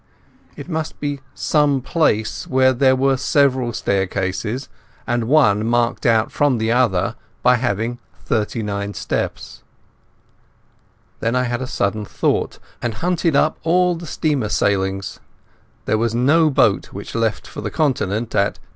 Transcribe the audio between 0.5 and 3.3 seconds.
It must be some place where there were